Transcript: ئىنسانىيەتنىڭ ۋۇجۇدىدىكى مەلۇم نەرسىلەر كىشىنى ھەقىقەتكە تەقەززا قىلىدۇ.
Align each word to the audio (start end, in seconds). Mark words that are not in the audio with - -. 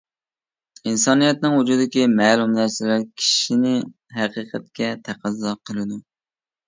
ئىنسانىيەتنىڭ 0.91 1.57
ۋۇجۇدىدىكى 1.57 2.07
مەلۇم 2.13 2.55
نەرسىلەر 2.61 3.05
كىشىنى 3.21 3.75
ھەقىقەتكە 4.17 4.91
تەقەززا 5.11 5.55
قىلىدۇ. 5.69 6.01